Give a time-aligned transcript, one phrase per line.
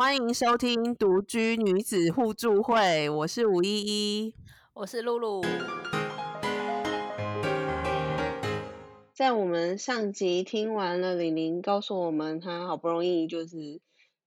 [0.00, 4.34] 欢迎收听独居女子互助会，我是吴依依。
[4.72, 5.42] 我是露露。
[9.12, 13.80] 在我们上集听完了李玲告诉我们，她好不容易就是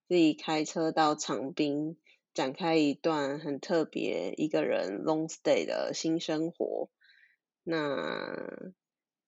[0.10, 1.96] 自己开车到长滨，
[2.34, 6.90] 展开一段很特别一个人 long stay 的新生活。
[7.64, 8.74] 那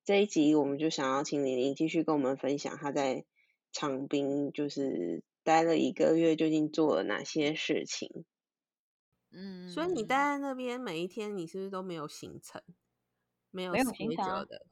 [0.04, 3.23] 这一集我们就想要请李玲继续跟我们分享她在
[3.71, 8.25] 长滨就是待了一个月，究竟做了哪些事情。
[9.32, 12.61] 嗯，所以你待在那边每一天，你是不是都没有行程？
[13.51, 14.65] 没有行程啊的。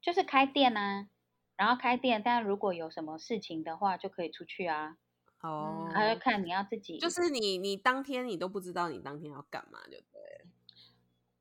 [0.00, 1.08] 就是开店啊，
[1.56, 4.96] 然后开店，但如果有什么事情的话，就可以出去啊，
[5.42, 10.50] 哦，还要看你要自己，就是你你当天你都不知道你当天要干嘛，就对了。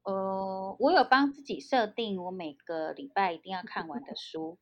[0.03, 4.57] 呃，我有帮自己设定我每个礼拜一定要看完的书，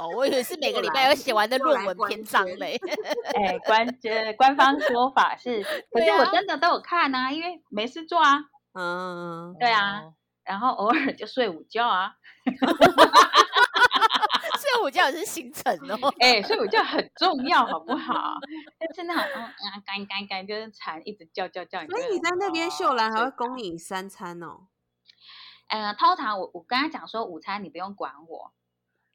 [0.00, 2.78] 哦，我以为是每个礼拜有写完的论文篇章嘞。
[3.34, 8.38] 哎，官呃官方说法是， 可是我真的都有看啊，因为没事做啊，
[8.74, 10.14] 嗯，对啊哦，
[10.44, 12.12] 然后偶尔就睡午觉啊，
[14.58, 16.12] 睡午觉也是行程哦。
[16.20, 18.34] 哎，睡午觉很重要，好不好？
[18.78, 24.68] 但是那种嗯啊干干干就是蝉一直叫叫叫，所以你在那边秀兰还会供你三餐哦。
[25.68, 28.52] 呃，通常我我跟他讲说，午餐你不用管我，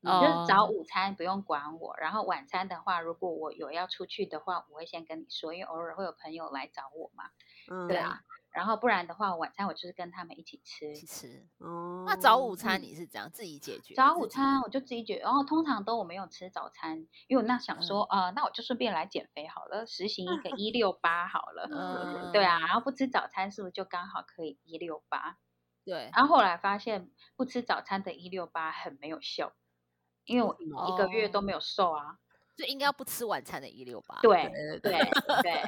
[0.03, 7.23] 你就是早哦午餐不用管我，然后晚餐的话，如果我有要出去的话，我会先跟你说，因为偶尔会有朋友来找我嘛，
[7.71, 10.95] 嗯，对啊，然后不然的话，晚餐我就是跟他们一起吃一。
[10.95, 11.47] 起吃。
[11.59, 13.95] 哦，那早午餐你是怎样自己解决？
[13.95, 25.37] 早午餐我就自己解决，然后通常都我没有吃早餐，因为我那想嗯说，呃，那我就顺便来减肥好了，实行一个 一六八好了，嗯，对啊，然后不吃早餐是不是就刚好可以一六八？
[25.85, 29.51] 对，然后后来发现不吃早餐的一六八很没有效，
[30.25, 32.19] 因为我一个月都没有瘦啊。
[32.55, 34.19] 就应该要不吃晚餐的一六八。
[34.21, 34.91] 对对对
[35.41, 35.63] 对，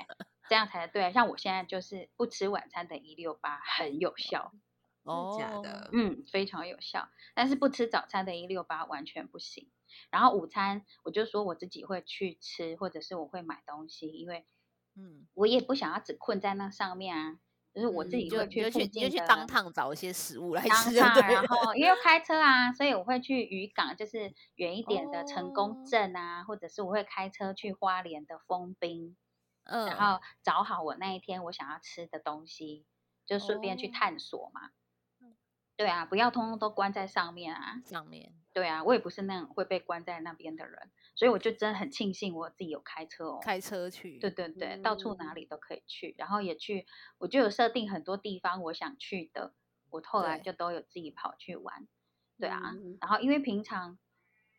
[0.48, 1.12] 这样才对。
[1.12, 4.54] 像我现在就是不吃晚餐的一六八很有效，
[5.02, 7.10] 哦，假的，嗯，非常有效。
[7.34, 9.68] 但是不吃早餐的一六八完全不行。
[10.12, 14.46] 然后午餐我就说我自己会去吃，或者是我会买东西，因为
[14.96, 17.40] 嗯，我也不想要只困在那上面啊。
[17.76, 21.46] 就是我自己会嗯就去就去当趟找一些食物来当吃，然。
[21.46, 29.18] 后因为开车啊，所以我会去渔港，就是远一点的成功哦镇啊，或者是我会开车去花莲的丰滨，
[29.66, 32.86] 嗯，然后找好我那一天我想要吃的东西，
[33.26, 34.70] 就顺便去哦探索嘛。
[35.20, 35.36] 嗯
[35.78, 37.82] 对啊，不要通通都关在上面啊。
[37.84, 43.40] 上面对啊，我也不是那种会被关在那边的人，所以我就真的很庆幸我自己有开车哦。
[43.42, 43.60] 开。
[43.60, 45.36] 车去，对对对，到处哪嗯。
[45.36, 46.86] 里都可以去，然后也去，
[47.18, 49.56] 我就有设定很多地方我想去的，
[49.90, 51.88] 我后来就都有自己跑去玩。
[52.40, 53.98] 对啊，嗯然后因为平常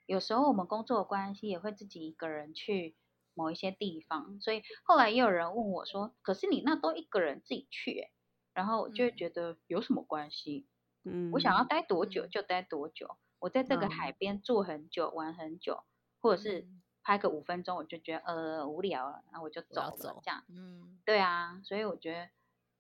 [0.07, 2.97] 有时候我们工作的关系，也会自己一个人去
[3.35, 8.11] 某一些地方，所以后来也有人问我说：“可是你那都一个人自己去、欸，
[8.55, 10.67] 然后我就觉得有什么关系？
[11.05, 12.31] 嗯，我想要待多久嗯。
[12.31, 13.91] 就待多久，我在这个嗯。
[13.91, 15.85] 海边住很久，玩很久，
[16.27, 20.43] 或者是嗯拍个五分钟，我就觉得呃无聊了，然后我就走了，走这样。
[20.49, 22.31] 嗯，对啊，所以我觉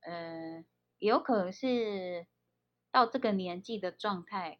[0.02, 0.64] 得，呃，
[0.98, 2.26] 也有可能是
[2.90, 4.58] 到这个年纪的状态，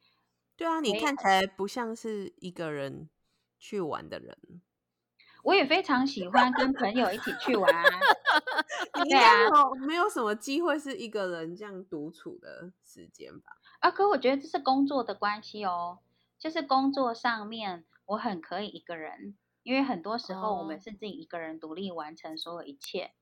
[0.57, 3.11] 对啊，你看起来不像是一个人
[3.59, 4.63] 去玩的人，
[5.43, 7.83] 我也非常喜欢跟朋友一起去玩啊。
[9.03, 13.57] 你应对啊该没有没有什么机会是一个人这样独处的时间吧？
[13.81, 15.99] 啊，可我觉得这是工作的关系哦，
[16.39, 20.81] 就是工作上面我很可以一个人，因为很多时候我们哦。
[20.81, 23.12] 是自己一个人独立完成所有一切，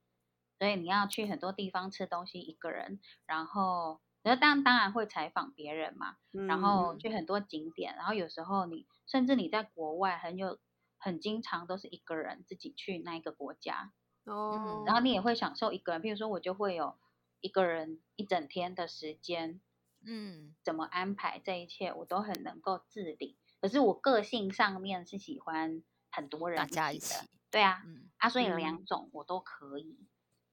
[0.57, 10.59] 所以你要去很多地方吃东西一个人，然后那当当然会采访别人嘛，然后嗯去很多景点，然后有时候你甚至你在国外很有
[10.97, 13.91] 很经常都是一个人自己去那一个国家，
[14.25, 15.21] 哦，然后你也。
[15.21, 16.95] 会享受一个人，譬如说我就会有
[17.41, 19.59] 一个人一整天的时间，
[20.05, 23.37] 嗯，怎么安排这一切，我都很能够自理。
[23.61, 29.97] 可是我个性上面是喜欢很多人大家一一起的，对啊，嗯，啊，所以嗯两种我都可以。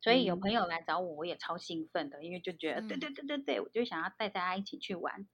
[0.01, 5.29] 所以有朋嗯友来找我，我也超兴奋的，因为就觉得、对嗯对对对对，我就想要带大家一起去玩。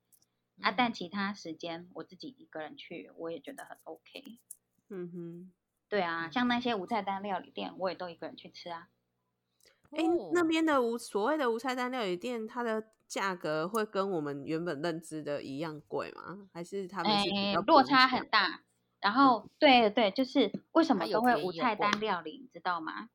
[0.61, 4.25] 啊，嗯但其他时间我自己一个人去，我也觉得很 OK。
[4.91, 5.53] 嗯哼，
[5.89, 8.91] 对啊，嗯像那些无菜单料理店，我也都一个人去吃啊。
[9.91, 16.49] 哎、那哦边的无所谓的无菜单料理店，它的价格会跟我们原本认知的一样贵吗？
[16.53, 17.29] 还是他们是
[17.67, 18.63] 落差很大。
[19.01, 23.09] 然后，对对，就是为什么都会有无菜单料理，你知道吗？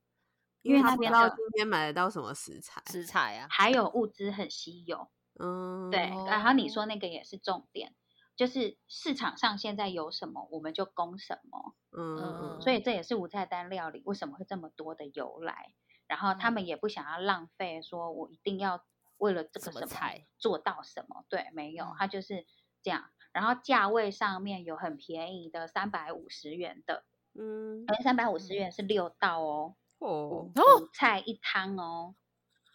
[0.62, 2.82] 因为他不知道今天买得到什么食材。
[2.90, 5.10] 食材啊，还有物资很稀有。
[5.40, 7.94] 嗯，对，然后你说那个也是重点。
[8.36, 11.76] 就是市场上现在有什么，我们就供什么。
[11.92, 15.76] 嗯嗯嗯，所以这也是无菜单料理为什么会这么多的由来。
[16.14, 18.86] 然后他们也不想要浪费，说我一定要
[19.18, 21.26] 为了这个什么菜做到什么？
[21.28, 22.46] 对，没有，嗯他就是
[22.84, 23.10] 这样。
[23.32, 32.14] 然后价位上面有很便宜的三百五十元的，嗯而三百五十元是六道哦，哦五菜一汤哦。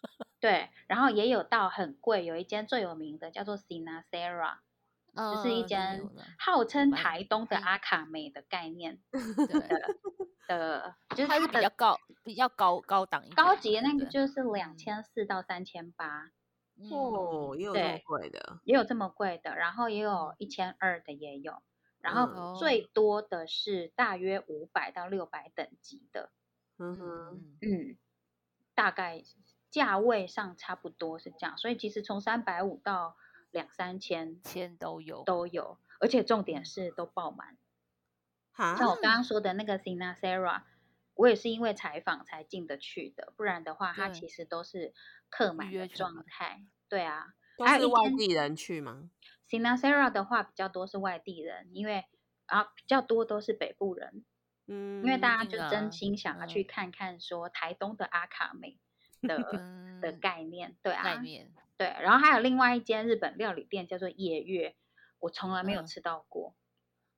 [0.41, 4.57] 对，然后也有到很贵，有一间最有名的叫做 Sinasera，
[5.15, 9.17] 就是一嗯间号称台东的嗯阿卡美的概念 对，
[10.57, 16.31] 的，就是它是比较高、比较高高档一点高级的那个就是两嗯千四到三千八，
[16.75, 16.89] 嗯。
[16.91, 21.61] 哦，也有这么贵的，也有这么贵的，然后也有一千二的也有，
[21.99, 26.31] 然嗯后哦最多的是大约五百到六百等级的，
[26.79, 27.29] 嗯哼，
[27.61, 27.69] 嗯。
[27.71, 27.97] 嗯，
[28.73, 29.21] 大概
[29.69, 33.15] 价位上差不多是这样，所以其实从三百五到
[33.51, 37.55] 两三千千都有，都有，而且重点是都爆满。
[38.59, 40.63] 哈，像我刚刚说的那个 Sina Sarah，
[41.15, 44.93] 我也是因为采访才进得去的，不然的话，它其实都是
[45.29, 46.65] 客满的状态。
[46.89, 47.27] 对啊
[47.57, 49.09] 都是外地人去吗
[49.49, 52.03] ？，Sina Sarah 的话比较多是外地人，因为
[52.47, 54.25] 啊比较多都是北部人，
[54.67, 58.77] 嗯，因为大家就真心想要去嗯看看说台东的阿卡美
[59.21, 59.37] 的
[60.01, 60.75] 的嗯概念。
[60.83, 64.75] 对啊，概念，对，然后还有另外一间日本料理店叫做夜月，
[65.19, 66.55] 我从来没有嗯吃到过，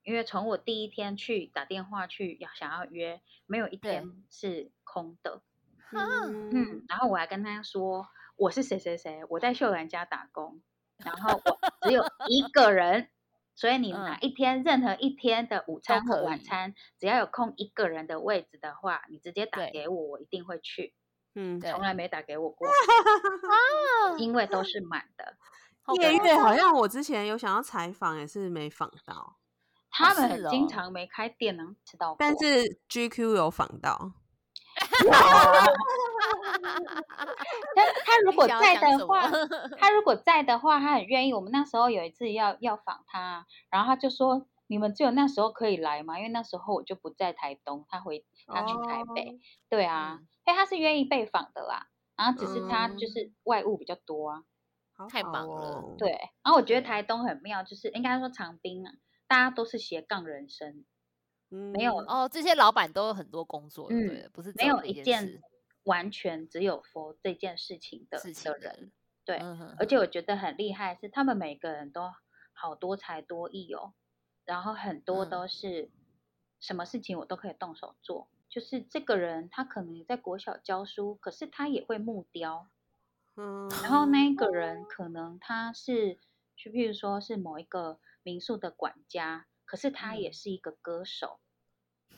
[0.04, 5.42] 因为从我第一天去打电话去要想要约，没有一对天是空的。
[5.94, 8.08] 嗯嗯，然后我还跟他说
[8.38, 10.62] 我是谁谁谁，我在秀兰家打工，
[11.04, 13.10] 然后我只有一个人，
[13.56, 20.94] 所以你哪嗯一天任何一天的午餐和晚餐，只要有空一个人的位置的话，你直接打对给我，我一定会去。
[21.36, 25.38] 嗯，对从来没打给我过， 啊，因为都是满的。
[25.82, 29.38] 好夜月好像我之前有想要采访，也是没访到，
[29.92, 32.18] 他们经哦常没开店能，吃到过。
[32.20, 34.12] 但是 GQ 有访到，
[37.76, 39.30] 但他如果在的话，
[39.78, 41.34] 他如果在的话，他很愿意。
[41.34, 46.18] 我们那时候有一次要要访他，然后他就说：“你们只有那时候可以来吗？
[46.18, 49.30] 因为那时候我就不在台东，他回他去台北。
[49.30, 49.34] 哦
[49.70, 51.88] 对啊，嗯所以他是愿意被访的啦。
[52.16, 54.44] 然后只是他就嗯是外务比较多啊。
[54.94, 56.12] 好太好忙了哦，对，
[56.44, 58.92] 然后我觉得台东很妙，就是应该说长滨啊，
[59.32, 60.84] 大家都是斜杠人生，
[61.52, 65.42] 嗯，没有哦，这些老板都有很多工作，嗯对了，不是没有一件
[65.84, 68.92] 完全只有 for 这件事情的的人。
[69.24, 69.76] 对，嗯哼。
[69.80, 72.12] 而且我觉得很厉害是他们每个人都
[72.52, 73.94] 好多才多艺哦，
[74.44, 75.48] 然后很多嗯都。
[75.48, 75.90] 是
[76.60, 78.28] 什么事情我都可以动手做。
[78.50, 82.68] 就是这个人他可能在国小教书，可是他也会木雕，
[83.38, 84.26] 嗯，然后那。
[84.30, 86.20] 一个人可能他是，
[86.58, 91.40] 就譬如说是某一个民宿的管家，可是他也嗯是一个歌手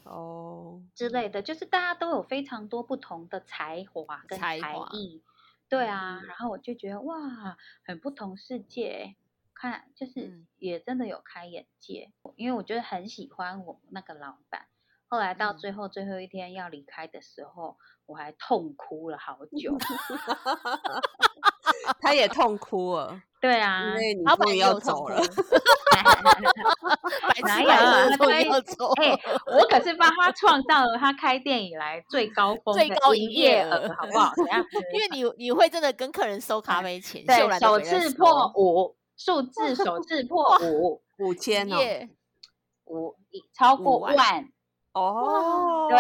[0.04, 4.58] 哦，之类的，就是大家都有非常多不同的才华跟才
[4.92, 5.24] 艺。
[5.70, 9.16] 对啊，嗯然后我就觉得哇，很不同世界，
[9.54, 14.68] 看就是嗯也真的有开眼界，因为我觉得很喜欢我那个老板。
[15.08, 19.78] 后来到嗯最后最后一天要离开的时候，我还痛哭了好久。
[22.02, 25.20] 他也痛哭了，对啊，因为你老板终于 要走了，
[27.44, 34.32] 哪有啊痴，终于对要走，哎、我可是帮他创造了他开店以来最高 峰最高营业业额额，好不好？
[34.38, 34.64] 怎样？
[34.94, 42.10] 因为你你会真的跟客人收咖啡钱，秀对，首次破收五，数字首次破五，五千哦，耶，
[42.86, 44.48] 五一超过万，
[44.94, 45.98] 哦，对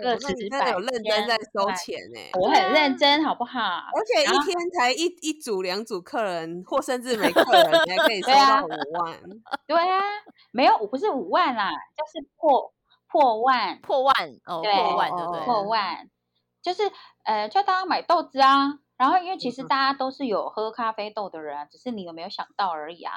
[0.00, 3.60] 个那十你真的有百认真在收钱呢，我很认啊真，好不好？
[3.60, 9.20] 而且一天才一一组两组客人，或甚至没客人，你还可以收到五万，
[9.66, 10.00] 对啊，
[10.50, 12.72] 没有，不是五万啦，就是破
[13.08, 14.14] 破万，破万
[14.46, 15.44] 哦，破万对对？
[15.44, 16.10] 破万，
[16.62, 16.90] 就是
[17.24, 18.78] 呃，叫大家买豆子啊。
[18.98, 23.12] 然后，因为其实嗯大家都是有喝咖啡豆的人啊，只是你有没有想到而已啊。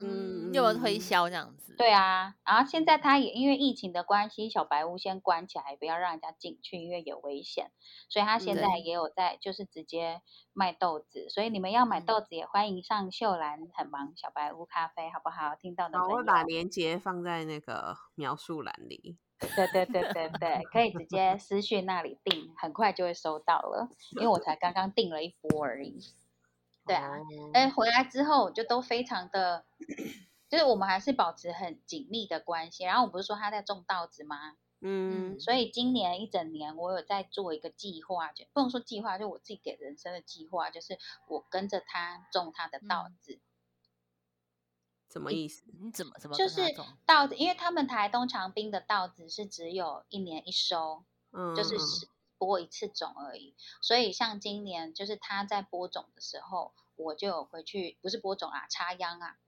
[0.00, 1.74] 嗯，你有没有推嗯销这样子？
[1.76, 7.70] 对啊，然后现在他也因为疫情的关系，小白屋先关起来，不要让人家进去，因为有危险，
[8.08, 10.20] 所以他现嗯在也有在就是直接
[10.52, 15.56] 卖豆子，所以你们要买嗯豆子也欢迎上秀兰很忙小白屋咖啡，好不好？
[15.56, 19.16] 听到的好，我会把链接放在那个描述栏里。
[19.56, 25.98] 对对对对对，可以直接私讯那里订，很快就会收到了，因为我才刚刚订了一波而已。
[26.86, 29.64] 对啊，哦哎，回来之后就都非常的，
[30.48, 32.84] 就是我们还是保持很紧密的关系。
[32.84, 34.56] 然后我不是说他在种稻子吗？
[34.86, 43.40] 嗯，所以今年一整年，我有在做一个计划，就不能说计划，就我自己给人生的计划，就是我跟着他种他的稻嗯子。
[45.10, 45.64] 什么意思？
[45.80, 46.60] 你怎么怎么就是？
[47.06, 52.08] 稻子，因为他们台东长滨的稻子是只有一年一收，嗯，就是嗯是
[52.44, 53.54] 播一次种而已。
[53.80, 59.38] 所以像今年就是他在播种的时候，我就有回去，不是播种啊，插秧啊，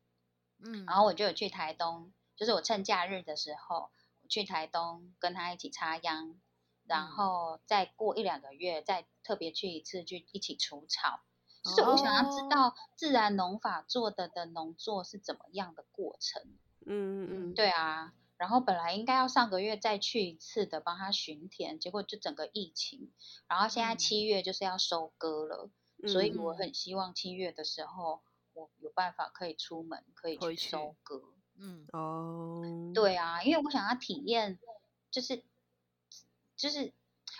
[0.58, 3.90] 嗯，然后我就有去台东，就是我趁假日的时候，
[4.22, 6.40] 我去台东跟他一起插秧，
[6.84, 11.20] 然嗯后再过一两个月再特别去一次，去一起除草。
[11.62, 16.40] 就是我想要知哦道自然农法做的的农作是怎么样的过程。
[16.86, 23.10] 嗯嗯嗯，对啊，然后本来应该要上个月再去一次的，帮他巡田，结果就整个疫情，
[23.48, 25.70] 然后现在嗯七月就是要收割了，
[26.06, 31.22] 所以我嗯很希望七月的时候我有办法可以出门，可以去收割。
[31.58, 34.58] 嗯，哦，对啊，因为我想要体验，
[35.10, 35.42] 就是
[36.54, 36.92] 就是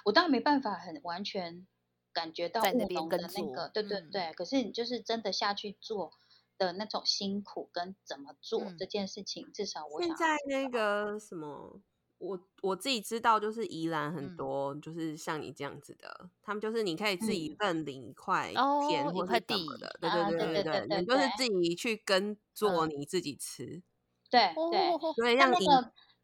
[0.06, 1.66] 我当然没办法很完全
[2.14, 4.32] 感觉到务农的那个，对对嗯对。
[4.32, 6.12] 可是你就是真的下去做
[6.58, 11.80] 的那种辛苦跟怎么做嗯这件事情，至少我现想在那个什么，
[12.18, 14.36] 我我自己知道，就是宜兰很嗯。
[14.36, 17.58] 多，就是像你这样子的，他们就是你可以自己嗯。
[17.60, 22.88] 认领一块哦田或者地的，对啊对对对对你就是自己去耕作，嗯。
[22.88, 23.82] 你自己吃，
[24.30, 24.96] 对对。
[24.98, 25.56] 哦，所以让你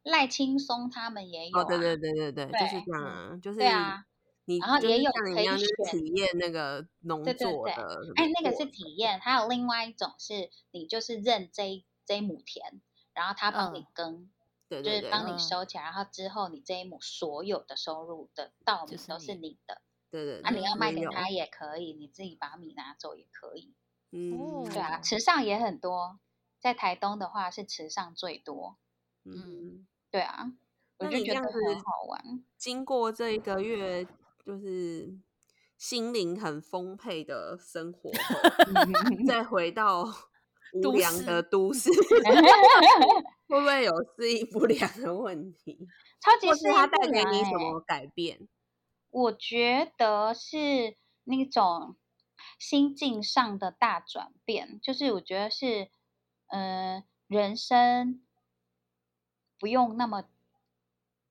[0.02, 4.06] 赖青松他们也有哦，对啊对对对对，就是这样啊，就是对啊
[4.44, 5.46] 你然后也有可以
[5.90, 12.80] 体验那个农作的哎，那个是体验，还有另外一种是你就是认这一这一亩田，
[13.14, 14.30] 然后他帮你嗯耕，
[14.68, 19.80] 对对对，就是帮你嗯收起来，然后之后你这一亩所有的收入的稻米都是你你的，
[20.10, 23.74] 对对啊，你要卖给他也可以，你自己把米拿走也可以。
[24.10, 26.18] 嗯，对啊，哦池上也很多，
[26.60, 28.76] 在台东的话是池上最多。
[29.24, 29.86] 嗯。
[30.10, 30.52] 对啊，
[30.98, 32.44] 我就觉得很好玩。
[32.58, 34.06] 经过这一个月，
[34.44, 35.18] 就是
[35.76, 38.16] 心灵很丰沛的生活后，
[39.26, 40.04] 再回到
[40.84, 41.90] 无良的都市，
[43.48, 45.86] 会不会有适应不良的问题？
[46.20, 48.48] 超级或是它适应不带给你什么改变？
[49.10, 51.96] 我觉得是那种
[52.58, 55.90] 心境上的大转变，就是我觉得是，
[56.46, 58.22] 呃，人生
[59.58, 60.24] 不用那么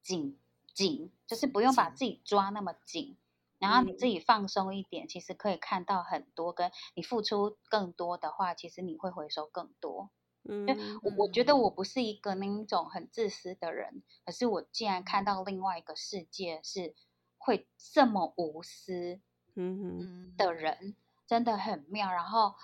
[0.03, 0.37] 紧
[0.73, 3.15] 紧，就是不用把自己抓那么紧，
[3.57, 3.97] 然后你嗯。
[3.97, 10.09] 自己放松一点，其实可以看到很多，跟你付出更多的话，其实你会回收更多。
[10.43, 10.67] 嗯
[11.01, 16.93] 我我觉得我不是一个那一种很自私的人，可是我竟然看到另外一个世界是
[17.37, 19.21] 会这么无私
[19.55, 22.11] 嗯的人，真的很妙。
[22.11, 22.55] 然后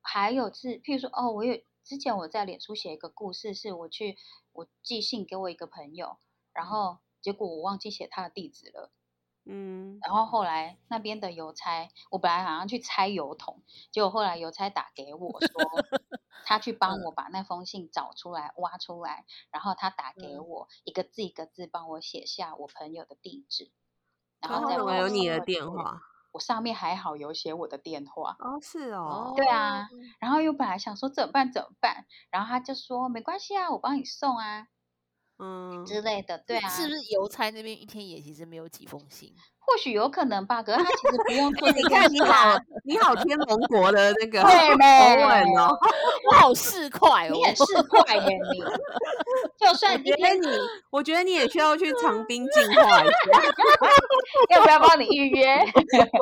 [0.00, 4.16] 还有是，譬如说，哦，我有之前我在脸书写一个故事，是我去
[4.52, 6.18] 我寄信给我一个朋友，
[6.52, 6.68] 然嗯。
[6.68, 8.90] 后结果我忘记写他的地址了。
[9.44, 15.50] 嗯然后后来那边的邮差，我本来好像去拆邮筒，结果后来邮差打给我说，
[16.44, 23.72] 他去帮嗯我把那封信找出来、挖出来，然后他打给嗯我，一个字一个字帮我写下我朋友的地址，
[24.40, 25.40] 然他后再怎么有你的？
[25.40, 26.00] 电话？
[26.30, 29.88] 我上面还好有写我的电话，哦，是哦，对啊，
[30.20, 34.68] 然后又本来想说怎么办怎么办，然后他就说没关系啊，我帮你送啊
[35.44, 39.34] 嗯，之类的，对啊，是不是邮差那边一天也其实没有几封信？
[39.64, 45.78] 或许有可能吧，可是他其实不用做你看你好，你好天龙国的那个 对口没吻哦，
[46.30, 48.60] 我好市侩哦，你很市侩耶你，
[49.58, 53.42] 就算今天觉得你，我觉得你也需要去长滨进化一下。
[54.50, 55.56] 要不要帮你预约？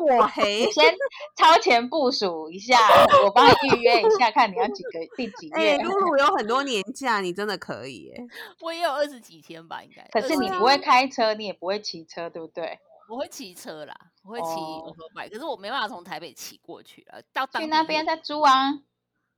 [0.00, 0.94] 我嘿，先
[1.36, 2.78] 超前部署一下，
[3.24, 5.78] 我帮你预约一下，看你要几个第几哎、月。
[5.78, 8.22] 露露有很多年假，你真的可以耶。
[8.60, 10.06] 我也有二十几天吧，应该。
[10.12, 12.78] 可是你不会开车，你也不会骑车，对不对？
[13.10, 18.72] 我会骑车啦，我会骑哦 o t 可是我没办法从台北骑过去了，到去那边再租啊，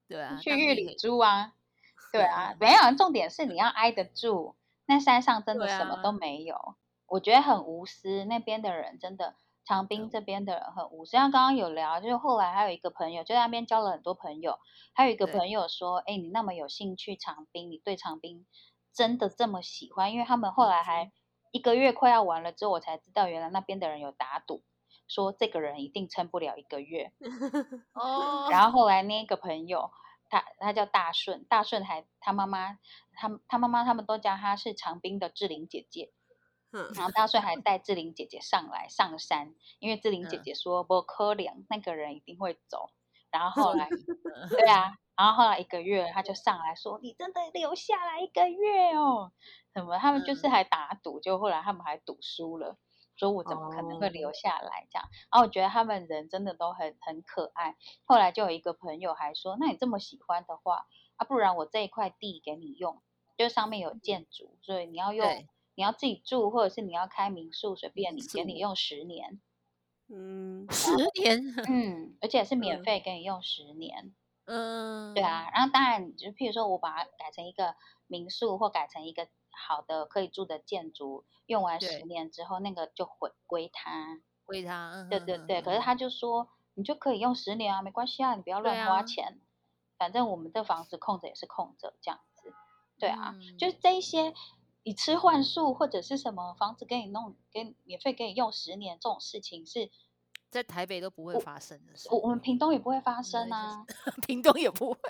[0.07, 1.55] 对啊，去玉里租啊。
[2.13, 4.55] 对啊，没有，重点是你要挨得住。
[4.85, 6.75] 那山上真的什么啊都没有，
[7.07, 8.27] 我觉得很无私。
[8.27, 11.13] 那边的人真的，长滨这边的人很无私。
[11.13, 14.59] 像刚刚有聊，就是后来还有一个朋友，就在那边交了很多朋友。
[14.93, 18.45] 还有一个朋友说：“哎，你那么有兴趣长滨，你对长滨
[18.93, 21.11] 真的这么喜欢？”因为他们后来还
[21.53, 24.65] 一个月快要完了之后，我才知道原来那边的人有打赌，
[25.07, 27.13] 说这个人一定撑不了一个月。
[27.95, 29.91] 哦， 然后后来那个朋友，
[30.29, 32.79] 他他叫大顺，大顺还他妈妈，
[33.15, 36.11] 他他妈妈他们都叫他是长滨的志玲姐姐，
[36.73, 42.91] 哼然后大顺还带志玲姐姐上来上山，因为志玲姐嗯姐说不可怜那个人一定会走，
[43.31, 43.89] 然后后来
[44.49, 49.33] 对啊，然后后来一个月他就上来说你真的留下来一个月哦，
[49.75, 52.77] 什么他们就是嗯还打赌，就后来他们还赌输了。
[53.15, 55.07] 说我怎么可能会哦留下来这样？
[55.31, 57.77] 然后我觉得他们人真的都很很可爱。
[58.05, 60.87] 后来就有一个朋友还说，那你这么喜欢的话，
[61.17, 63.03] 啊，不然我这一块地给你用，
[63.37, 65.29] 就上面有建筑，所以你要用，
[65.75, 69.41] 你要自己住，或者是你要开民宿，随便你，给你用十年，
[70.09, 71.39] 嗯，十年，
[71.69, 74.15] 嗯，而且是免嗯费给你用十年。
[74.47, 77.77] 嗯，对，啊，然后当然，就譬如说我把它改成一个
[78.07, 84.21] 民宿，或改成一个好的可以住的建筑，用完十年之后，那个就回归他。
[84.45, 89.41] 归他，嗯对对对，可是他就说，你就可以用十年啊，没关系啊，你不要乱花啊钱，
[89.97, 92.53] 反正我们这房子空着也是空着，这样子。
[92.99, 94.35] 对啊，嗯就是这一些
[94.83, 99.91] 以吃换宿或者是什么房子给你弄，给免费给你用十年这种事情是，
[100.51, 103.87] 在台北都不会发生的事，我我们屏东也不会发生啊。
[104.27, 105.01] 屏东也不会，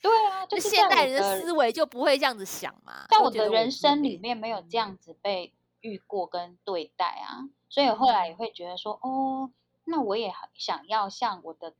[0.00, 3.06] 对啊，就就是现代人的的思维就不会这样子想嘛。
[3.08, 9.50] 在我的人生里面没有这嗯样子被遇过跟对待啊，所以后来也嗯会觉得说，哦，
[9.84, 11.74] 那我也很想要像我的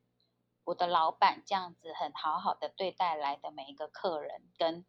[0.64, 4.84] 我的老板这样子，很好好的对待来的每一个客人，跟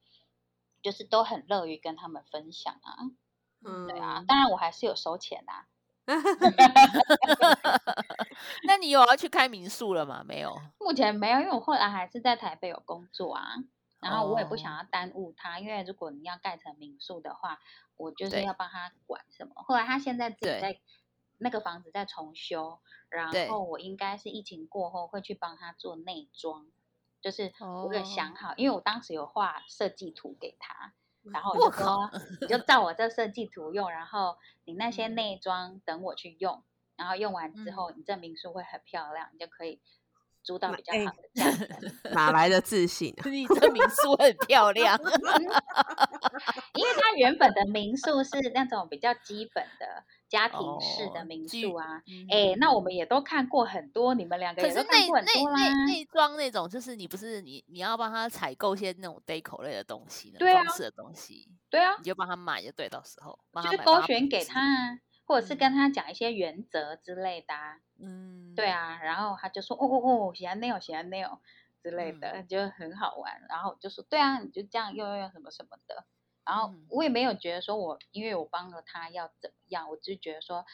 [0.82, 2.98] 就是都很乐于跟他们分享啊。
[3.64, 5.68] 嗯，对啊，当然我还是有收钱啊。
[8.64, 10.24] 那你有要去开民宿了吗？
[10.28, 10.60] 没有。
[10.80, 13.56] 目前没有，因为我后来还是在台北有工作啊，
[14.00, 17.60] 然后我也不哦想要耽误他，因为如果你要盖成民宿的话，
[17.98, 19.54] 我就是要帮他管什么。
[19.56, 20.80] 后来他现在自己在
[21.38, 26.66] 那个房子在重修，然对后我应该是疫情过后会去帮他做内装，
[27.22, 30.94] 就是我有哦想好，因为我当时有画设计图给他。
[31.32, 32.10] 然后我我就说，
[32.42, 35.16] 你就照我这设计图用，然后你那些嗯。
[35.16, 36.64] 内装等我去用，
[36.96, 37.74] 然后用完之嗯。
[37.74, 39.82] 后，你这民宿会很漂亮，你就可以
[40.44, 42.10] 租到比较好的价格。
[42.12, 43.24] 哪来的自信啊？
[43.30, 44.98] 你这民宿很漂亮，
[46.76, 52.02] 因为它原本的民宿是那种比较基本的家庭式的哦民宿啊。
[52.08, 55.86] 嗯哎、那我们也都看过很多，你们两个可是也都看内内过很多啦。
[55.86, 67.80] 内内装那种，就是你不是你你要帮他采购一些那种 deco 类的东西，那对啊装饰的东西，对啊你，就帮他买就对，到时候帮就是勾选给他啊，或者是嗯跟他讲一些原则之类的啊。
[68.00, 71.38] 嗯，对啊，然后他就说哦哦哦，喜欢 nail 喜欢 nail
[71.84, 73.46] 之类的，嗯就很好玩。
[73.48, 76.06] 然后就说对啊，你就这样用用用什么什么的。
[76.44, 80.66] 然后嗯我也没有觉得说我因为我帮了他要怎么样，我只是觉得说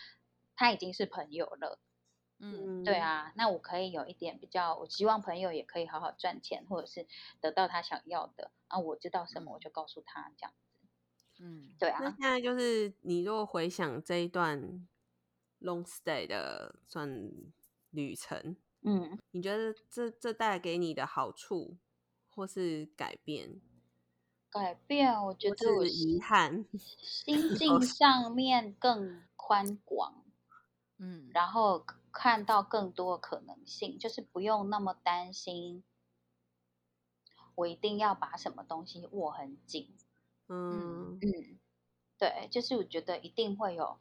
[0.55, 1.77] 他已经是朋友了。
[2.37, 7.07] 嗯，对，啊，那我可以有一点比较，我希望朋友也可以好好赚钱，或者是
[7.39, 8.51] 得到他想要的。
[8.67, 10.64] 啊，我知道什么，我嗯就告诉他这样子。
[11.39, 14.87] 嗯，对啊，那现在就是你如果回想这一段
[15.61, 17.09] long stay 的算
[17.91, 21.77] 旅程，嗯，你觉得这这带给你的好处
[22.29, 23.61] 或是改变，
[24.49, 26.65] 改变，我觉得我是遗憾？
[27.01, 30.23] 心境上面更宽广，
[30.97, 35.83] 嗯，然后看到更多的可能性，就是不用那么担心，
[37.55, 39.93] 我一定要把什么东西握很紧。
[40.47, 41.59] 嗯嗯，
[42.17, 43.97] 对，就是我觉得一定会有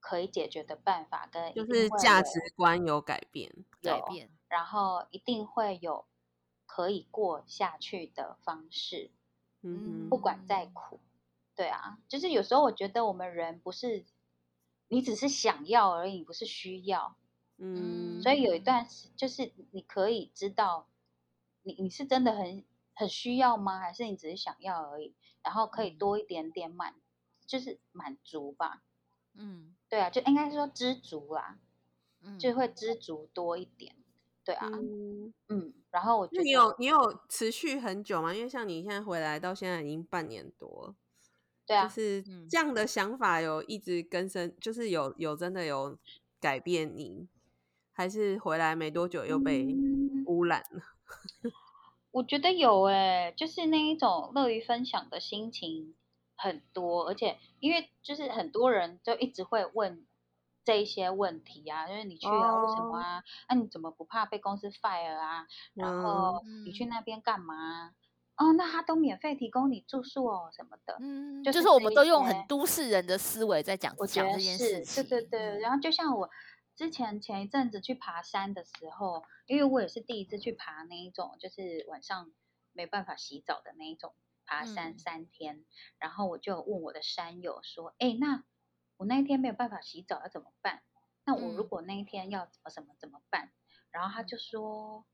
[0.00, 3.52] 可以解决的办法，跟就是价值观有改变。
[3.80, 6.04] 有改变，然后一定会有
[6.66, 9.10] 可以过下去的方式，
[9.62, 11.00] 嗯，不管再苦。
[11.54, 14.04] 对啊，就是有时候我觉得我们人不是
[14.88, 17.16] 你只是想要而已，不是需要。
[17.58, 20.86] 嗯，所以有一嗯段时，就是你可以知道，
[21.62, 23.78] 你你是真的很很需要吗？
[23.78, 25.14] 还是你只是想要而已？
[25.42, 26.94] 然后可以嗯多一点点满，
[27.46, 28.82] 就是满足吧。
[29.34, 31.58] 嗯对啊，就应该说知足啦，
[32.22, 33.96] 嗯，就会知足多一点。
[34.44, 38.34] 对啊，嗯，嗯，然后我觉得那你有你有持续很久吗？
[38.34, 40.94] 因为像你现在回来到现在已经半年多了，
[41.64, 45.96] 对啊，就是嗯这样的想法有一直根深，就是有有真的有
[46.40, 47.28] 改变你，
[47.92, 50.82] 还是回来没多久又被嗯污染了？
[52.12, 55.94] 我觉得有诶、就是那一种乐于分享的心情
[56.36, 60.06] 很多，而且因为就是很多人就一直会问
[60.64, 63.24] 这一些问题啊，就是你去啊，为什么啊？
[63.48, 65.46] 那、你怎么不怕被公司 fire 啊？
[65.74, 67.92] 然后你去嗯那边干嘛啊？
[68.36, 70.96] 哦，那他都免费提供你住宿哦什么的。
[71.00, 75.60] 嗯，就就是是我们都用很都市人的思维在讲讲这件是，事情，对对对。
[75.60, 76.28] 然后后就像我
[76.76, 82.32] 之前前一阵子去爬山的时候，因为我也是第一次去爬那一种，就是晚上
[82.72, 84.14] 没办法洗澡的那一种
[84.46, 85.64] 爬山嗯三天，
[85.98, 88.44] 然后我就问我的山友说：“哎，那
[88.96, 90.82] 我那一天没有办法洗澡要怎么办？
[91.24, 93.52] 那我如嗯果那一天要怎么怎么怎么办？”
[93.90, 95.06] 然后他就说。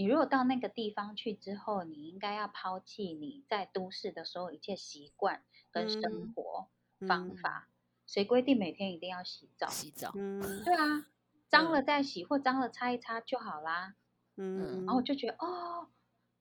[0.00, 6.68] 你如果到那个地方去之后，你应该要抛弃你在都市的所有一切习惯跟生嗯活
[7.08, 7.68] 方嗯法。
[8.08, 9.68] 谁规定每天一定要洗澡？
[9.68, 11.06] 洗澡，嗯对啊，
[11.50, 13.94] 脏嗯了再洗，或脏了擦一擦就好啦。
[14.36, 15.88] 嗯，然后我就觉得，哦，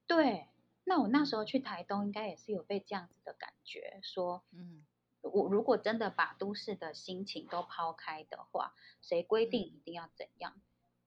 [0.08, 0.48] 对，
[0.86, 4.86] 那我那时候去台东，应该也是有被这样子的感觉，说，嗯，
[5.22, 10.54] 我如果真的把都市的心情都抛开的话，谁规定一定要怎样？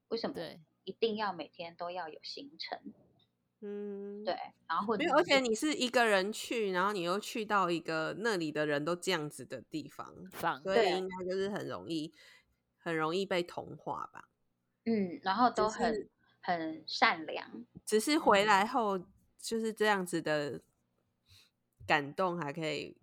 [0.09, 2.79] 为什么对，一定要每天都要有行程？
[3.63, 4.35] 嗯，对，
[4.67, 12.13] 然后或者而且你是一个人去，然后你又去到一个那里的人都这样子的地方，放所以对应该就是很容易
[12.79, 14.29] 很容易被同化吧。
[14.87, 16.09] 嗯，然后都很
[16.41, 18.99] 很善良，只是回嗯来后
[19.39, 20.63] 就是这样子的
[21.87, 22.97] 感动，还可以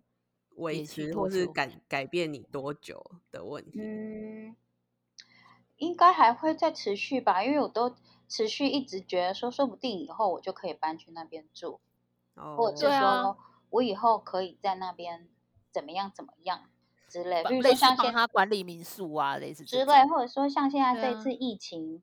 [0.56, 3.78] 维持，或是改改变你多久的问题。
[3.80, 4.56] 嗯，
[5.76, 7.94] 应该还会再持续吧，因为我都
[8.28, 11.80] 持续一直觉得说，说不定以后我就可以搬去那边住，
[12.34, 13.22] 或哦，者对啊。
[13.22, 13.38] 说
[13.70, 15.28] 我以后可以在那边
[15.72, 16.62] 怎么样怎么样
[17.08, 22.02] 之类，比如像现帮他管理民宿啊，类似之类，或者说像现在这次疫情，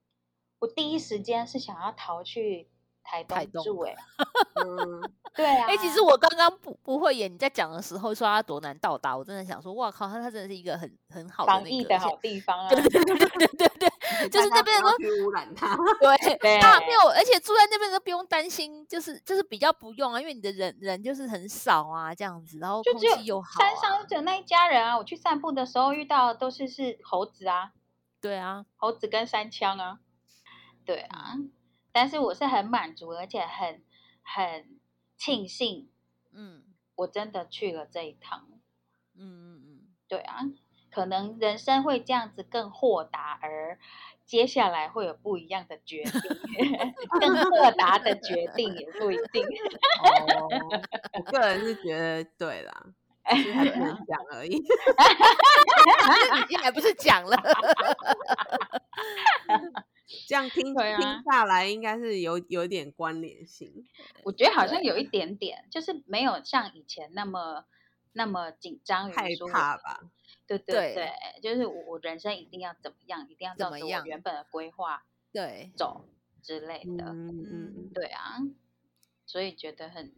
[0.60, 2.68] 我第一时间是想要逃去
[3.04, 3.98] 台台东住、哎欸，
[4.66, 13.90] 嗯，对啊，哎、其实我刚刚不不会演，你在讲的时候说他多难到达，我真的想说，哇靠，他他真的是一个很很好的防疫的好地方啊， 对对对对对对对，
[14.30, 15.76] 就是那边都去污染它。
[16.00, 27.72] 对，对那没有，而且住在那边都不用担心，就是就是比较不用啊，因为你的人人就是很少啊，这样子，然后空就只有气又好、山上啊就，只有那一家人啊，我去散步的时候遇到的都是是猴子啊，
[28.22, 30.00] 对啊，猴子跟山枪啊，
[30.86, 31.36] 对啊，
[31.92, 33.84] 但是我是很满足，而且很
[34.22, 34.80] 很
[35.18, 35.90] 庆幸
[36.34, 36.64] 嗯
[36.96, 38.48] 我真的去了这一趟，
[39.18, 40.40] 嗯嗯嗯，对啊，
[40.96, 43.78] 可能人生会这样子更豁达，而
[44.26, 46.14] 接下来会有不一样的决定，
[47.20, 49.46] 更豁达的决定也不一定。
[49.46, 50.48] 哦，
[51.14, 52.86] 我个人是觉得对啦，
[53.30, 54.64] 只是还不能讲而已。
[56.50, 57.36] 你还不是讲了，
[60.30, 63.86] 这样听、 对啊听下来，应该是有有点关联性。
[64.24, 67.66] 我觉得好像有一点点，就是没有像以前那么
[68.14, 70.00] 那么紧张害于说我怕吧？
[70.48, 76.06] 对对对对，就是我我人生一定要怎么样，一定要照着我原本的规划对，走
[76.42, 77.06] 之类的。
[77.06, 78.40] 嗯对啊，
[79.26, 80.14] 所以觉得很，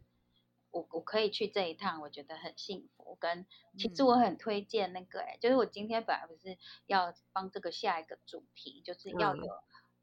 [0.72, 3.18] 我我可以去这一趟，我觉得很幸福。
[3.20, 3.46] 跟
[3.78, 9.54] 其实嗯我很推荐那个、欸，就是我今天本来不是要帮这个下一个主题，就是要嗯有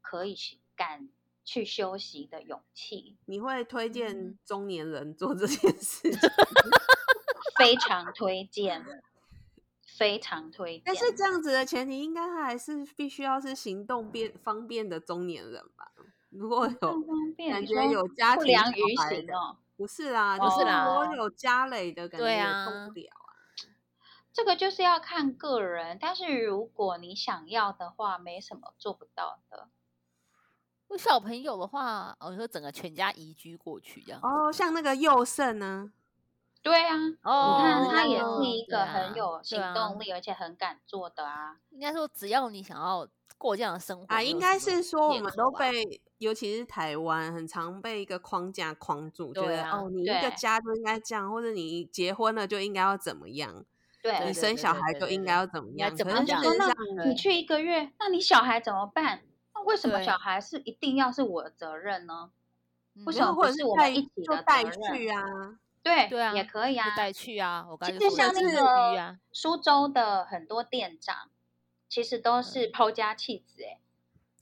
[0.01, 1.07] 可以去敢
[1.43, 6.19] 去休息的勇气，你会推荐嗯中年人做这件事情？
[7.57, 8.83] 非常推荐，
[9.97, 10.83] 非常推荐。
[10.85, 15.91] 但是这样子的前提，应该还是必须要是行动便方便的中年人吧？
[16.29, 17.01] 如果有
[17.49, 19.57] 感觉有家庭不良于行哦。
[19.77, 23.35] 不是啦，不就是是啦我有家累的感觉动不了啊。
[24.31, 29.69] 这个就是要看个人，但是如果你想要的话，没什么做不到的。
[30.87, 35.91] 我小朋友的话，哦，你说整个全家移居过去这样，哦，像那个佑胜呢，
[36.65, 41.57] 对啊，哦你看哦他也是一个啊很有行动力，而且很敢做的啊。
[41.69, 53.63] 应该说只要你想要过这样的生活啊，应该是说我们都被，尤其是台湾，很常被一个框架框住，觉得对啊哦，你一个家就应该这样，或者你结婚了就应该要怎么样，
[54.01, 55.95] 对你生小孩就应该要怎么样。
[55.95, 59.21] 怎么样可是那，你去一个月，那你小孩怎么办？
[59.53, 62.31] 那为什么小孩是一定要是我的责任呢？
[63.05, 65.23] 为嗯什么不或者是我们一起的就带责任去啊？
[65.85, 66.95] 对对啊，也可以啊就。
[66.97, 71.29] 带去啊，我刚才其实像那个啊，苏州的很多店长，
[71.87, 73.79] 其实都是抛家弃子、欸，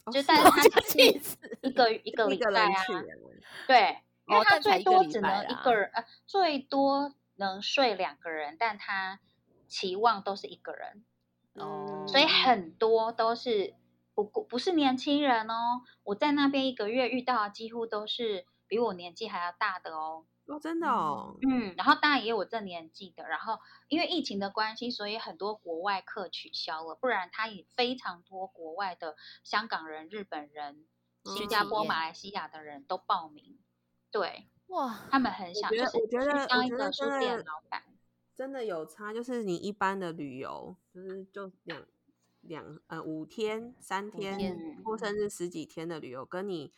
[0.05, 2.81] 哦就是但是他只是气死一个一个一个礼拜啊，
[3.67, 9.19] 对，因为他最多只能一个人，呃，最多能睡两个人，但他
[9.67, 11.03] 期望都是一个人，
[11.55, 13.73] 哦，所以嗯很多都是
[14.15, 15.81] 不过不是年轻人哦。
[16.05, 20.23] 我在那边一个月遇到的几乎都是比我年纪还要大的哦。
[20.45, 30.85] 哦，真的哦，嗯，然后当然也有我这年纪的，然后因为疫情的关系，所以很多国外课取消了，不然他也非常多国外的香港人、日本人、
[31.23, 33.57] 新嗯加坡、马来西亚的人都报名，
[34.11, 37.83] 对哇，他们很想觉得就是我觉得当我觉得一个书真的店老板，
[38.35, 41.85] 真的有差，就是你一般的旅游，就是就两
[42.41, 46.73] 两呃五天、三天，天或甚至十几天的旅游，跟你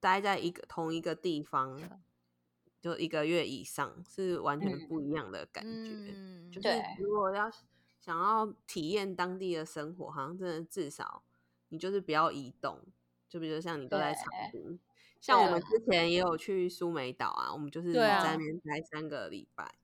[0.00, 1.80] 待在一个同一个地方，
[2.82, 6.12] 就一个月以上，是完全嗯不一样的感觉。
[6.14, 6.68] 嗯，就是
[6.98, 7.48] 如果要
[8.00, 11.22] 想要体验当地的生活，好像真的至少
[11.68, 12.80] 你就是不要移动，
[13.28, 14.80] 就比如像你都在长对滨，
[15.20, 19.76] 像我对们之前也有去苏梅岛啊，我们就是在那边待三个礼拜。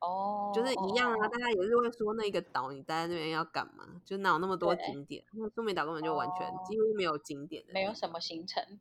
[0.00, 4.00] 哦，就是一样啊，哦大家也是会说那个岛你待在那边要干嘛？
[4.04, 5.24] 就哪有那么多景点？
[5.32, 8.78] 那苏梅岛根本就完全哦几乎没有景点的，没有什么行程，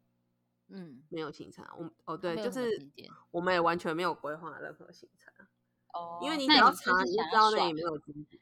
[0.69, 1.73] 嗯，没有行程啊。
[1.77, 2.87] 我们哦对，就是
[3.31, 5.47] 我们也完全没有规划任何行程啊，
[5.93, 8.41] 哦，因为你那只要查，就是你知道那里没有景点，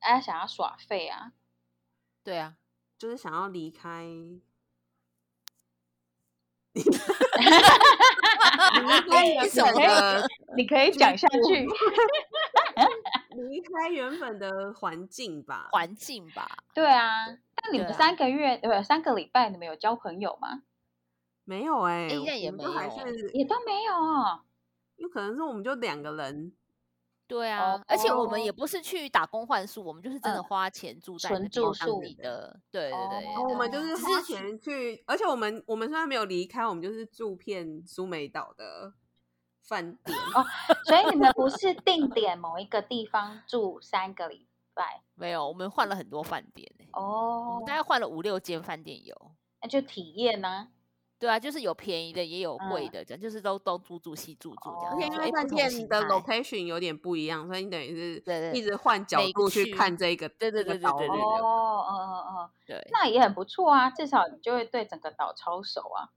[0.00, 1.32] 哎，想要耍废啊？
[2.24, 2.56] 对啊，
[2.98, 4.04] 就是想要离开。
[6.76, 6.82] 离
[9.08, 11.66] 开原什么本的你可以讲下去。
[13.48, 15.68] 离开原本的环境吧。
[15.72, 20.64] 环境吧，对啊，那你们三个月呃三个礼拜，你们有交朋友吗？
[21.46, 24.40] 没有哎、现在也都还没有欸是也都没有哦。
[24.96, 26.52] 有可能是我们就两个人，
[27.28, 38.92] 对啊，而且我们也哦不是去打工换宿，我们就是真的嗯花钱住在住宿里的，对对对我们就是花是钱去，而且我们我们虽然没有离开，我们就是住遍苏梅岛的
[39.62, 40.44] 饭店哦。
[40.84, 49.14] 所以你们不是定 点某一个地方住三个礼拜没有，我们换了很多饭店欸我哦们大概换了五六间饭店有。
[49.60, 50.68] 那就体验呢、
[51.20, 52.90] 对啊，就是有便宜的，也有贵嗯。
[52.90, 62.12] 的，这样就是都都住住西住住这样而且因为饭店的 location 有点不一样，所以你等于是对对一直换角度去看这个对对这个对对对对哦，嗯嗯
[62.44, 66.10] 嗯，对，那也很不错啊，至少你就会对整个岛超熟啊。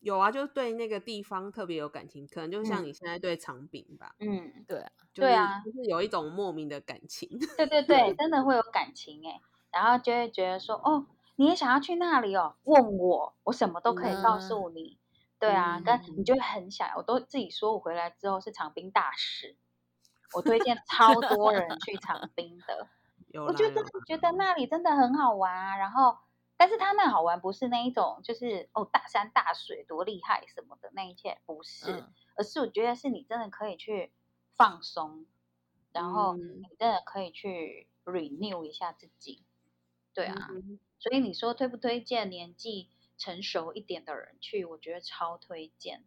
[0.00, 2.84] 有啊，就是对那个地方特别有感情，可能就像嗯。
[2.84, 4.84] 你现在对长滨吧，嗯，对
[5.14, 7.28] 对啊就是有一种莫名的感情。
[7.56, 12.56] 对对 对，真的会有感情哎，然后就会觉得说，哦，你也想要去那里哦？
[12.64, 14.98] 问我，我什么都可以告诉你。
[15.38, 19.56] 对啊，跟你就会很想，我都自己说我回来之后是长兵大使，
[20.34, 22.86] 我推荐 超多人去长兵的。
[23.34, 26.18] 我觉得啦有啦觉得那里真的很好玩啊，然后，
[26.56, 34.12] 但是它那好玩不是那一种，就是哦大山大水多厉害什么的那一切，不是，嗯而是我觉得是你真的可以去
[34.54, 35.26] 放松，
[35.92, 39.42] 然后嗯你真的可以去 renew 一下自己，
[40.14, 42.88] 对啊，嗯所以你说推不推荐年纪
[43.18, 44.64] 成熟一点的人去？
[44.64, 46.04] 我觉得超推荐，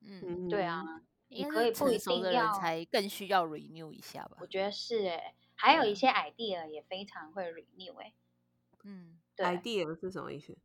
[0.00, 0.82] 嗯，对啊，
[1.28, 4.46] 你可以不一定要的人才更需要 renew 一下吧我。
[4.46, 8.14] 觉得是诶，还有一些 idea 也非常会 renew 诶，
[8.84, 9.46] 嗯，对。
[9.56, 10.56] idea 是什么意思？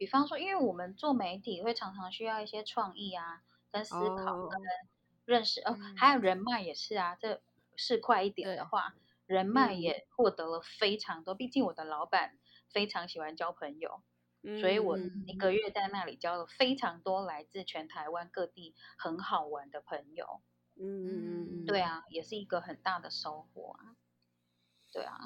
[0.00, 4.60] 比方说，因为我们做媒体会常常需要一些创意啊，跟思考，哦跟
[5.24, 7.14] 认识，哦，嗯还有人脉也是啊。
[7.16, 7.42] 这
[7.76, 8.94] 是快一点的话，
[9.26, 11.34] 人脉嗯也获得了非常多。
[11.34, 12.38] 毕竟我的老板
[12.72, 14.02] 非常喜欢交朋友，
[14.60, 15.52] 所以我嗯一个。
[15.52, 20.42] 月在那里交了非常多来自全台湾各地很好玩的朋友。
[20.74, 23.96] 嗯嗯嗯嗯，对啊，也是一个很大的收获啊。
[24.90, 25.18] 对啊，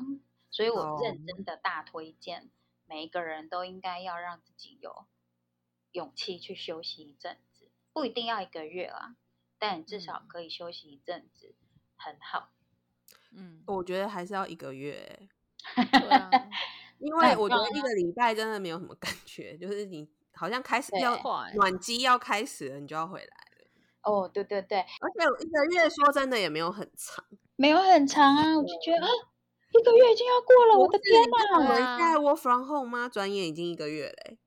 [0.50, 2.50] 所以我哦认真的大推荐，
[2.84, 5.06] 每一个人都应该要让自己有
[5.92, 9.16] 勇气去休息一阵子，不一定要一个月啦，
[9.58, 10.28] 但至少嗯。
[10.28, 11.54] 可以休息一阵子，
[11.96, 12.52] 很好。
[13.30, 15.28] 嗯，我觉得还是要一个月欸，
[16.00, 16.30] 对啊，
[16.98, 21.18] 因为我觉得一个礼拜真的没有什么感觉，就是你好像开始要
[21.54, 23.32] 暖机要开始了，你就要回来了。
[24.02, 27.24] 哦，对对对，而且我一个月说真的也没有很长，
[27.56, 29.10] 没有很长啊，我就觉得啊，
[29.72, 31.66] 一个月已经要过了，我的天哪！
[31.66, 33.08] 对啊现在 work from home 吗？
[33.08, 34.38] 转眼已经一个月嘞、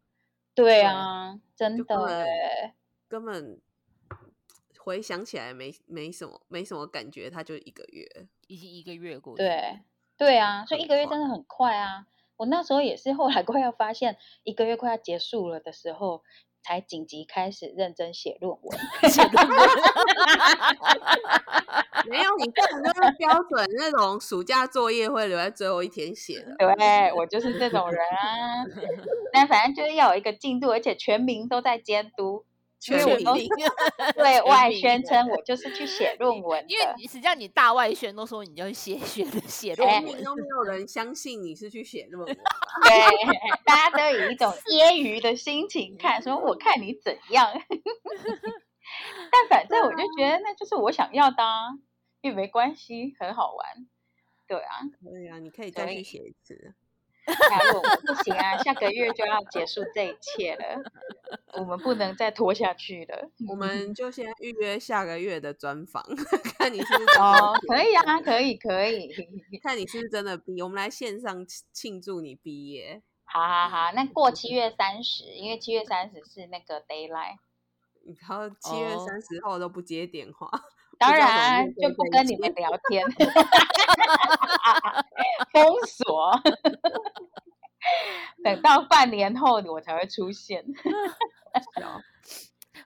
[0.55, 2.75] 对啊，真的就根本欸
[3.07, 3.61] 根本
[4.77, 8.27] 回想起来没没什么没什么感觉，它就一个月。
[8.47, 9.43] 已经一个月过去。
[9.43, 9.79] 对，
[10.17, 12.07] 对啊，所以一个月真的很快啊。
[12.39, 16.23] 我那时候也是，后来快要发现一个月快要结束了的时候，
[16.63, 18.79] 才紧急开始认真写论文。
[22.09, 26.55] 没有，你根本就是标准那种暑假作业会留在最后一天写的。
[26.57, 28.63] 对我就是这种人啊。
[29.33, 32.45] 但反正就是要有一个进度，而且全民都在监督，
[32.79, 33.49] 全我都民
[34.15, 36.95] 对外宣称我就是去写论文因为的。
[36.97, 42.35] 你实际上你大外宣都说你要写写写论哎文都没有人相信你是去写论文。
[42.83, 42.93] 对，
[43.65, 47.51] 大家都以一种 揶揄的心情看，说我看你怎样。
[49.31, 51.67] 但反正我就觉得那就是我想要的啊，
[52.21, 53.87] 也没关系，很好玩。
[54.47, 56.73] 对啊，对啊，你可以再所以去写一次。
[58.05, 60.83] 不行啊，下个月就要结束这一切了，
[61.53, 63.29] 我们不能再拖下去了。
[63.47, 66.03] 我们就先预约下个月的专访，
[66.57, 69.09] 看你是不是哦，可以啊，可以，可以。
[69.61, 70.63] 看你是不是真的毕业。
[70.63, 73.01] 我们来线上庆庆祝你毕业。
[73.25, 80.49] 好好好，那过七月三十，因为七月三十是那个 d a y l i g h t 然后七月哦三十后都不接电话，
[80.99, 83.05] 当然就不跟你们聊天，
[85.53, 86.31] 封锁。
[88.43, 90.63] 等到半年后我才会出现。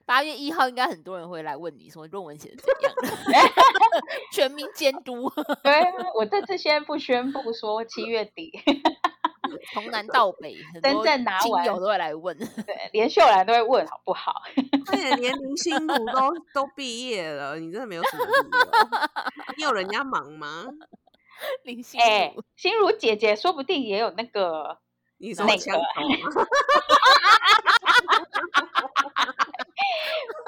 [0.06, 3.49] 八月一号应该很多人会来问你说论文写的怎样了，
[4.34, 5.32] 全民监督。
[5.63, 8.52] 对啊，我这次先不宣布说七月底，
[9.71, 12.38] 从南到北，很真多正拿完亲友都会来问。
[12.65, 14.41] 对，连秀兰都会问好不好？
[14.91, 18.58] 而且连林心如都都毕业了，你真的没有什么理由。
[19.58, 20.65] 你有人家忙吗？
[21.63, 24.78] 林心哎、如，心如姐姐说不定也有那个，
[25.17, 26.45] 你说那个枪口吗？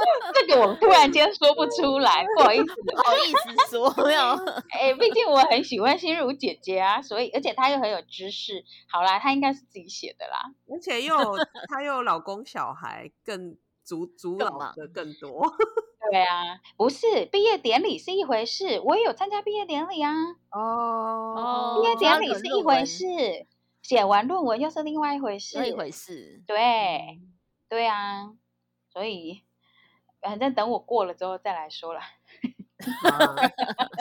[0.33, 2.65] 这个我突然间说不出来， 不好意思。
[2.65, 4.21] 不好意思说，没有。
[4.69, 8.63] 哎、毕竟我很喜欢心如姐姐啊，所以而且她又很有知识。
[8.89, 10.53] 好啦，她应该是自己写的啦。
[10.69, 11.15] 而且又
[11.69, 15.51] 她又有老公小孩，更阻阻更忙扰的更多。
[16.11, 20.13] 对啊，不是毕业典礼是一回事，我也有参加毕业典礼啊。
[20.51, 23.05] 哦毕业典礼是一回事，
[23.81, 25.57] 写完论文又是另外一回事。
[25.57, 26.43] 那一回事。
[26.45, 27.19] 对，
[27.67, 28.33] 对啊，
[28.93, 29.41] 所以
[30.25, 32.01] 反正等我过了之后再来说啦。
[33.01, 33.35] 好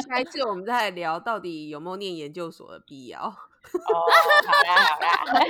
[0.03, 3.21] 下一次我们再来聊到底有没有念研究所的必要。
[3.21, 5.43] 哦，好啦好啦，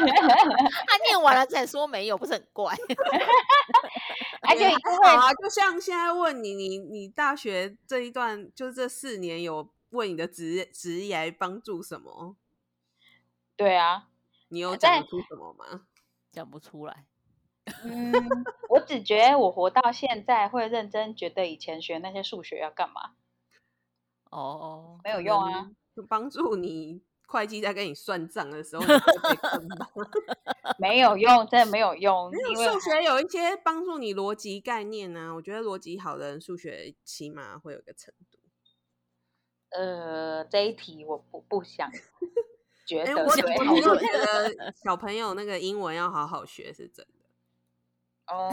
[0.86, 2.74] 他念完了再说没有，不是很怪？
[4.48, 12.36] 而且啊，就像现在问你，你你大学这一段，就这四年有为你的职职业帮助什么？
[13.56, 14.08] 对啊，
[14.48, 15.86] 你有在讲出什么吗？
[16.30, 17.04] 讲不出来。
[17.84, 18.12] 嗯，
[18.68, 23.12] 我只觉得我活到现在会认真觉得以前学那些数学要干嘛，
[24.30, 28.84] 哦，没有用啊。，就帮助你会计在跟你算账的时候？
[30.78, 38.38] 没有用，真的没有用，没有因为数学有一些帮助你逻辑概念呢、我觉得逻辑好的人，数学起码会有个程度。
[39.70, 41.90] 呃这一题我不不想
[42.86, 47.13] 觉哎、得我觉得小朋友那个英文要好好学是真的，
[48.26, 48.50] 哦，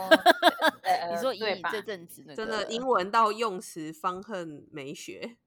[0.83, 1.69] 呃 你说以对吧？
[1.71, 5.37] 你这阵子那个真的英文到用词方恨没学。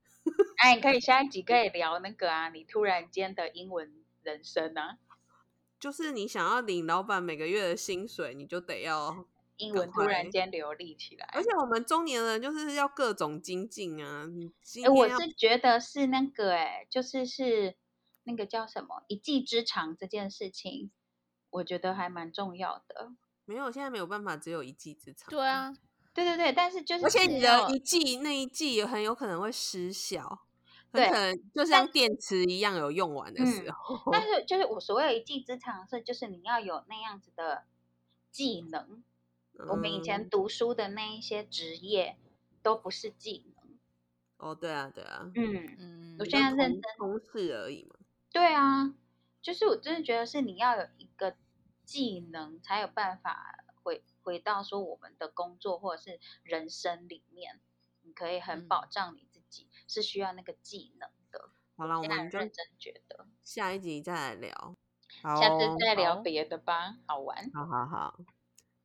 [0.57, 4.97] 哎，你可以下一集可以聊那个啊，你突然间的英文人生啊，
[5.79, 9.25] 就是你想要领老板每个月的薪水，你就得要，
[9.57, 11.29] 英文突然间流利起来。
[11.31, 14.27] 而且我们中年人就是要各种精进啊。
[14.83, 17.75] 哎，我是觉得是那个哎，就是是
[18.23, 20.89] 那个叫什么一技之长这件事情，
[21.51, 23.11] 我觉得还蛮重要的。
[23.45, 25.29] 没有，现在没有办法只有一技之长。
[25.29, 25.73] 对，啊，
[26.13, 30.39] 对对对，但是就是而且你的一技那一技很有可能会失效，
[30.91, 34.11] 很对可能就像电池一样有用完的时嗯候。
[34.11, 37.65] 但 是就是我所谓的一技之长是，就是你要有那样子的
[38.31, 39.03] 技能。
[39.69, 42.17] 我们以前嗯读书的那一些职业
[42.61, 43.65] 都不是技能。
[44.37, 47.95] 哦，对啊，对啊，嗯，嗯，我现在认真同同事而已嘛。
[48.33, 48.93] 对啊，
[49.41, 51.37] 就是我真的觉得是你要有一个
[51.85, 57.59] 技能，才有办法回回到说我们的工作或者是人生里面，
[58.01, 61.49] 你可以很嗯保障你自己，是需要那个技能的。
[61.77, 64.75] 好了，我们就认真觉得，下一集再来聊。
[65.21, 67.49] 好下次哦再聊好别的吧，好玩。
[67.53, 68.19] 好好好，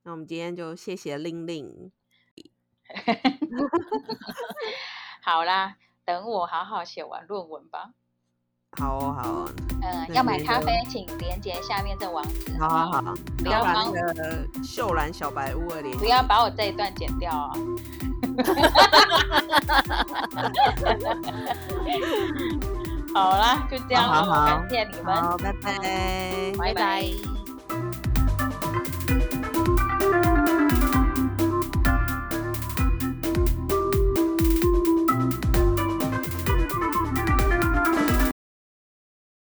[0.02, 1.92] 那我们今天就谢谢令令。
[5.22, 7.94] 好啦，等我好好写完论文吧。
[8.78, 9.50] 好哦，好哦，
[9.82, 12.56] 嗯，那要买咖啡，请连接下面这网址。
[12.58, 17.52] 好好好，不要把帮那个秀兰小白屋的连不要把我这一段剪掉啊、
[23.12, 24.46] 好啦，就这样咯好好好。
[24.46, 25.52] 感谢你们，好，拜。
[25.52, 25.72] 拜，
[26.56, 26.72] 拜。
[26.72, 27.04] 拜拜。